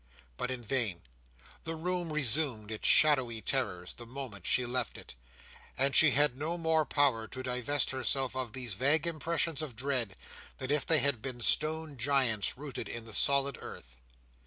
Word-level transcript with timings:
But 0.35 0.49
in 0.49 0.63
vain. 0.63 1.03
The 1.63 1.75
room 1.75 2.11
resumed 2.11 2.71
its 2.71 2.87
shadowy 2.87 3.39
terrors, 3.39 3.93
the 3.93 4.07
moment 4.07 4.47
she 4.47 4.65
left 4.65 4.97
it; 4.97 5.13
and 5.77 5.95
she 5.95 6.09
had 6.09 6.35
no 6.35 6.57
more 6.57 6.87
power 6.87 7.27
to 7.27 7.43
divest 7.43 7.91
herself 7.91 8.35
of 8.35 8.53
these 8.53 8.73
vague 8.73 9.05
impressions 9.05 9.61
of 9.61 9.75
dread, 9.75 10.15
than 10.57 10.71
if 10.71 10.87
they 10.87 10.97
had 11.01 11.21
been 11.21 11.39
stone 11.39 11.99
giants, 11.99 12.57
rooted 12.57 12.89
in 12.89 13.05
the 13.05 13.13
solid 13.13 13.59
earth. 13.61 13.99